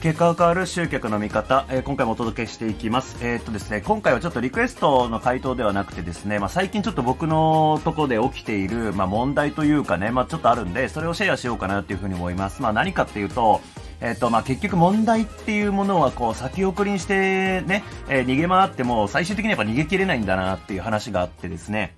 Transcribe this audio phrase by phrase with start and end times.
[0.00, 3.18] 結果が変わる集客の見方、えー、今回もお届けしていきます。
[3.20, 12.62] えー、っとですね、今回はちょっとリクエストの回答ではなくてですね、まあ、最近ちょっと僕のとこで起きている、まあ、問題というかね、まあ、ちょっとあるんで、それをシェアしようかなというふうに思います。
[12.62, 13.60] まあ、何かっていうと、
[14.00, 21.94] えっ、と、まあ、結局問題っていうものは、こう、先送りにしてね、えー、逃げ回っても、最終的にやっぱ逃げ切れないんだなっていう話があってですね、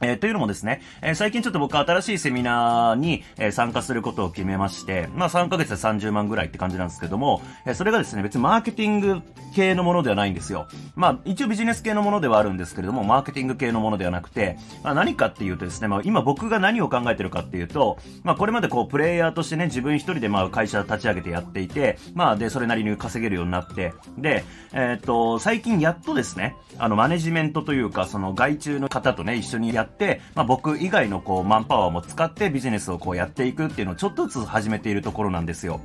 [0.00, 9.22] えー、というのもですね、えー、最近ちょっと僕は新しいセミナーに、えー、参加することを決めまして、まあ3ヶ月で30万ぐらいって感じなんですけども、えそれがですね、別にマーケティング
[9.54, 10.66] 系のものではないんですよ。
[10.96, 35.80] まあ一応ビジネス系のものではあるんですけれども、マーケティング系のものではなくて、まあ何かっていうとですね、まあ今僕が何を考えてるかっていうと、まあこれまでこうプレイヤーとしてね、自分一人でまあ会社立ち上げてやっていて、まあで、それなりに稼げるようになって、で、えっと、最近やっとですね、あのマネジメントというか、その外注の方とね、一緒にやって、まあ僕以外のこうマンパワーも使ってビジネスをこうやっていくっていうのをちょっとずつ始めているところなんですよ。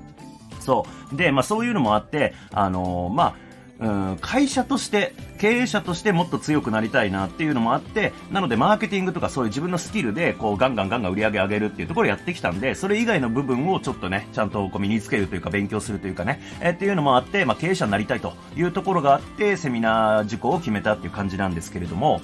[0.59, 1.15] そう。
[1.15, 3.35] で、まあそういうのもあって、あのー、まあ、
[3.79, 22.21] うん、会社として、経営者としてもっと強くなりたいなっていうのもあって、なのでマーケティングとかそういう自分のスキルで、こうガンガンガンガン売り上げ上げるっていうところをやってきたんで、それ以外の部分をちょっとね、ちゃんとこう身につけるというか勉強するというかね、えー、っていうのもあって、まあ経営者になりたいというところがあって、セミナー事項を決めたっていう感じなんですけれども、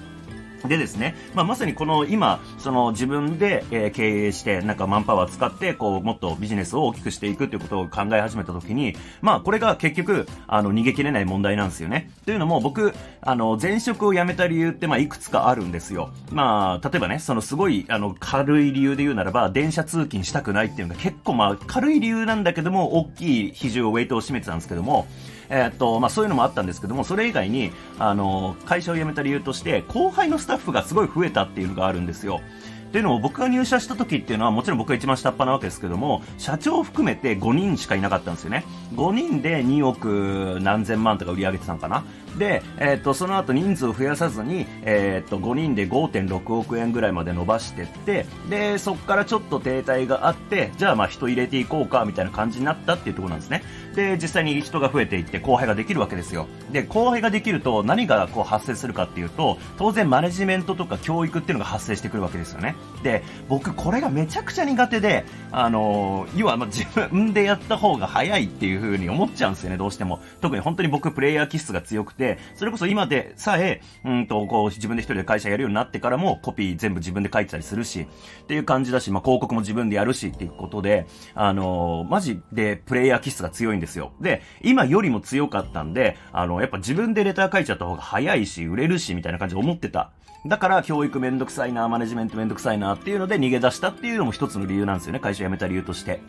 [0.68, 12.12] でですね、まあ、まさにこの今、その自分で、えー、経営して、なんかマンパワー使って、こう、もっとビジネスを大きくしていくっていうことを考え始めたときに、まあ、これが結局、あの、逃げ切れない問題なんですよね。
[12.26, 16.12] というのも、僕、あの、前職を辞めた理由って、まあ、いくつかあるんですよ。
[16.32, 25.08] まあ、例えばね、そのすごい、あの、軽い理由で言うならば、電車通勤したくないっていうのが結構まあ、軽い理由なんだけども、大きい比重を、ウェイトを占めてたんですけども、
[25.50, 32.42] えー、っと、まあ、そういうのもあったんですけども、それ以外に、あの、会社を辞めた理由として、後輩のスタッフがすごい増えたっていうのがあるんですよ。
[32.86, 42.06] っていうのも僕が入社した時っていうのはもちろん僕が一番下っ端なわけですけども社長を含めて5人しかいなかったんですよね5人で2億何千万とか売り上げてたのかな
[42.38, 53.64] で、えー、っとその後人数を増やさずに、えー、っと5人で5.6億円ぐらいまで伸ばしてってでそこからちょっと停滞があってじゃあまあ人入れていこうかみたいな感じになったっていうところなんですね
[53.96, 56.48] で、実際に人が増えていって後輩ができるわけですよ。
[56.72, 62.76] で、後輩ができると何がこう発生するかっていうと、当然マネジメントとか教育っていうのが発生してくるわけですよね。
[63.04, 70.22] で、僕これがめちゃくちゃ苦手で、あのー、要はまあ自分でやった方が早いっていう風に思っちゃうんですよね、どうしても。
[70.42, 72.25] 特に本当に僕プレイヤー気質が強くて、
[72.56, 78.08] それこそ今でさえ、うんと、こう自分で一人で会社やるようになってからもコピー全部自分で書いてたりするし、
[78.44, 84.14] っていう感じだし、まあ広告も自分でやるしっていうことで、あのー、マジでプレイヤー気質が強いんですよ。
[84.22, 90.12] で、今よりも強かったんで、あの、やっぱ自分でレター書いちゃった方が早いし、売れるし、みたいな感じで思ってた。
[90.46, 95.20] だから、教育めんどくさいな、マネジメントめんどくさいなっていうので逃げ出したっていうのも一つの理由なんですよね。
[95.20, 96.20] 会社辞めた理由として。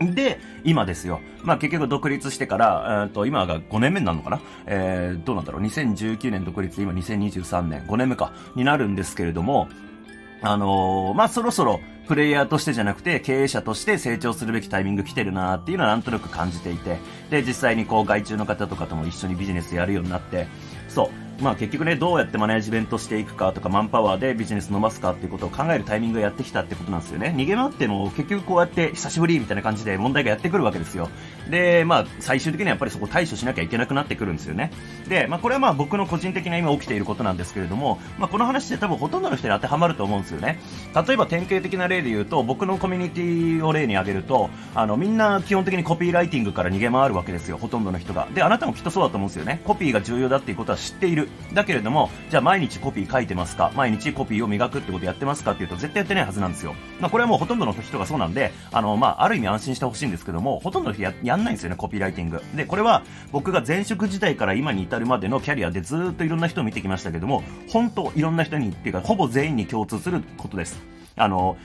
[0.00, 1.20] で、今ですよ。
[1.42, 4.40] まあ結局独立してから、えっと、今が5年目になるのかな？
[4.66, 9.68] えー、どうなんだろう ?2019 年独立、今2023年、5年目か、になるんですけれども、
[10.42, 16.98] あのー、まあそろそろ、プレイヤーとしてじゃなくて経営者として成長するべきタイミング来てるなーっていうのはなんとなく感じていて、
[17.30, 20.46] で、実際にこう外注の方とかとも一緒にビジネスやるようになって、
[20.88, 27.34] そう、まあ結局ね、どうやってマネジメントしていくかとか、マンパワーでビジネス伸ばすかっていうことを考えるタイミングがやってきたってことなんですよね。
[27.36, 31.10] 逃げ回っても結局こうやって久しぶりみたいな感じで問題がやってくるわけですよ。
[31.50, 34.72] で、まあ最終的にはやっぱりそこ対処しなきゃいけなくなってくるんですよね。
[35.08, 40.58] で、まあこれはまあ僕の個人的な今起きていることなんですけれども、まあこの話って多分ほとんどの人に当てはまると思うんですよね。
[40.94, 47.58] 例えば典型的な例で言うと、僕のコミュニティを例に挙げると、あのみんな基本的にコピーライティングから逃げ回るわけですよ。
[47.58, 48.26] ほとんどの人が。
[48.34, 49.60] で、あなたもきっとそうだと思うんですよね。
[49.64, 53.72] コピーが重要だっていうことは知っているだけれども、じゃあ毎日コピー書いてますか？
[53.74, 55.52] 毎日コピーを磨くってことやってますか？
[55.52, 56.74] っていうと絶対やってないはずなんですよ。
[57.00, 62.42] まあこれはもうほとんどの人がそうなんで、あの、まあある意味安心してほしいんですけども、ほとんどの人ややんないんですよね、コピーライティング。
[62.54, 70.80] で、これは僕が前職時代から今に至るまでのキャリアでずっといろんな人を見てきましたけども、本当いろんな人にっていうか、ほぼ全員に共通することです。
[71.16, 71.56] あの、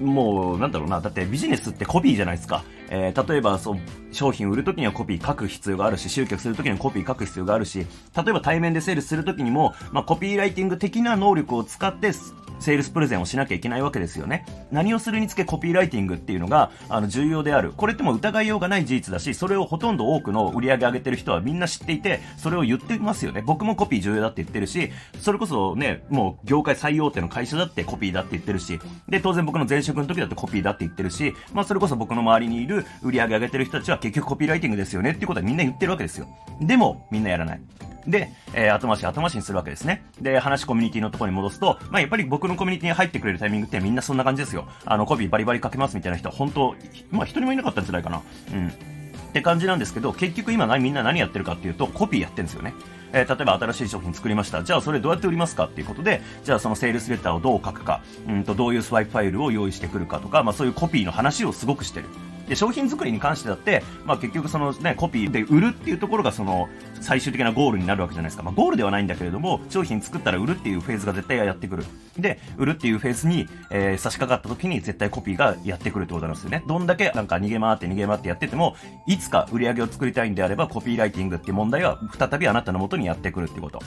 [0.00, 2.62] もう、なんだろうな、だってビジネスってコピーじゃないですか。
[2.90, 3.78] えー、例えば、そう、
[4.18, 7.86] 商品売るときにはコピー書く必要があるし、集客するときにはコピー書く必要があるし、
[8.16, 12.12] 例えば対面でセールするときにも、まあ、コピーライティング的な能力を使って
[12.60, 14.44] セールスプレゼンをしなきゃいけないわけですよね。
[14.70, 17.72] 何をするにつけコピーライティングっていうのが、あの、重要である。
[17.76, 23.42] これっても疑いようがない事実だし、それをほとんど多くの売り上げ上げてる人はみんな知っていて、それを言ってますよね。
[23.42, 24.90] 僕もコピー重要だって言ってるし、
[25.20, 36.26] それこそね、もう業界最大手の会社だってコピーだって言ってるし、で、当然僕の前職の時だってコピーだって言ってるし、まあそれこそ僕の周りにいる売り上げ上げてる人たちは結結局コピーライティングですよねっていうことはみんな言ってるわけですよ。
[36.60, 37.60] でも、みんなやらない。
[38.06, 40.04] で、えー、後回し後回しにするわけですね。
[40.20, 44.66] で、話コミュニティのところに戻すと、まあ、やっぱり僕のコミュニティに入ってくれるタイミングってみんなそんな感じですよ。
[44.84, 46.74] あの、コピーバリバリかけますみたいな人は本当、
[47.10, 48.22] まあ、一人もいなかったんじゃないかな。
[48.52, 48.68] うん。
[48.68, 48.70] っ
[49.32, 52.72] て感じなんですけど、結局今みんな何やってるかっていうと、コピーやってるんですよね。
[53.12, 54.62] えー、例えば新しい商品作りました。
[54.62, 62.06] じゃあそれどうやって売りますかっていうことで、じゃあそのセールスレターをどう書くか、うんとどういうスワイプファイルを用意してくるかとか、まあそういうコピーの話をすごくしてる。
[62.48, 66.68] で、商品作りに関してだって、まあ結局そのね、コピーで売るっていうところがその
[67.00, 68.42] 最終的なゴールになるわけじゃないですか。
[68.42, 71.84] まあゴールではないんだけれども、商品作ったら売るっていうフェーズが絶対やってくる。
[72.18, 76.62] で、売るっていうフェーズに、えー、差し掛かった時に絶対コピーがやってくるってことなんですよね。
[76.66, 83.80] どんだけなんか逃げ回って逃げ回ってやってても、いつか売り上げを作りたいんであればコピーライティングっていう問題は再びあなたの元にやってくるってこと。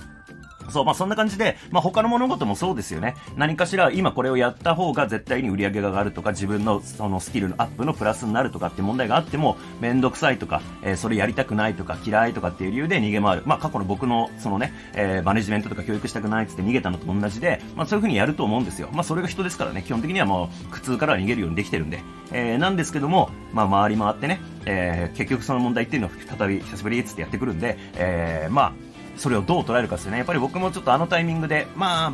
[0.72, 3.16] そう、まあそんな感じで、まあ他の物事もそうですよね。
[3.36, 13.44] 何かしら今これをやった方が絶対に売り上げが上がるとか、自分のそのスキルのアップのプラスになるとかって問題があっても、めんどくさいとか、えー、それやりたくないとか、嫌いとかっていう理由で逃げ回る。
[13.46, 18.90] まあ過去の僕のそのね、えー、マネジメントとか教育したくないっつって逃げたのと同じで、まあそういう風にやると思うんですよ。
[18.92, 22.00] まあそれが人ですからね、基本的にはもう苦痛からは逃げるようにできてるんで。
[22.34, 28.74] えー、なんですけども、まあ回り回ってね、えー、結局その問題っていうのを再び久しぶりっつってやってくるんで、えー、まあ、
[29.22, 30.18] それをどう捉えるかですよね。
[30.18, 32.14] やっぱり僕もちょっとあのタイミングで、まあ、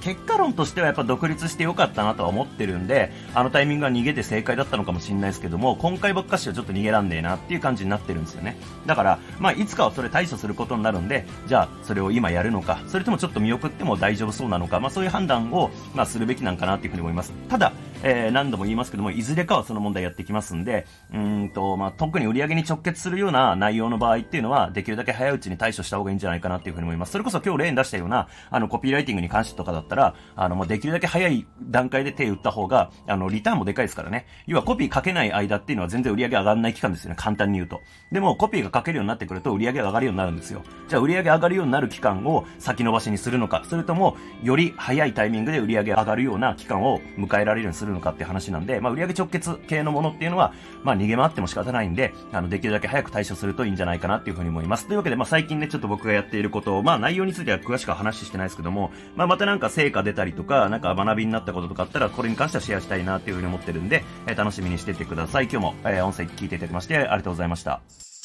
[0.00, 8.56] 結果論としてはやっぱ独立してよかったなとは思ってるんで、あのタイミングは逃げて正解だったのかもしれないですけども、今回ばっかしはちょっと逃げらんねえなっていう感じになってるんですよね。
[8.86, 17.32] だから、まあ、いつかはそれ対処することになるんで、じゃあ、それを今やるのか、それともちょっと見送っても大丈夫そうなのか、まあ、そういう判断を、まあ、するべきなんかなっていうふうに思います。
[17.50, 27.12] ただ、えー、何度も言いますけども、いずれかはその問題やってきますんで、うんと、まあ、特に売り上げに直結するような内容の場合っていうのは、できるだけ早いうちに対処した方がいいんじゃないかなっていうふうに思います。
[27.12, 34.26] それこそ今日例に出したような、あの、コピーライティングに関してとかだったら、あの、もうできるだけ早い段階で手打った方が、あの、リターンもでかいですからね。
[34.46, 37.16] 要はコピーかけない間っていうのは全然売り上げ上がらない期間ですよね。
[37.18, 37.80] 簡単に言うと。
[38.12, 40.62] でも、コピーがかけるようになってくると売り上げが上がるようになるんですよ。
[40.88, 50.52] じゃあ、売り上げ上がるようになる期間を先延ばしにするのか、それとも、より早いタイミングで売り上げ上がるような期間を迎えられるようにするするのかって話なんで、まあ、売上直結系のものっていうのは、
[50.82, 54.86] まあ、逃げ回っても仕方ないんで、あの、できるだけ早く対処するといいんじゃないかなっていうふうに思います。
[54.86, 65.44] というわけで、まあ、最近ね、ちょっと僕がやっていることを、まあ、内容については詳しくは話してないですけども、まあ、またなんか成果出たりとか、なんか学びになったこととかあったら、これに関してはシェアしたいなっていうふうに思ってるんで、えー、楽しみにしててください。
[65.44, 68.15] 今日も、えー、音声聞いていただきまして、ありがとうございました。